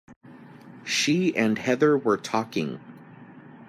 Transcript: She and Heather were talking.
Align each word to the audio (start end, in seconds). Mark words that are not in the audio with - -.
She 0.83 1.35
and 1.37 1.59
Heather 1.59 1.95
were 1.95 2.17
talking. 2.17 2.79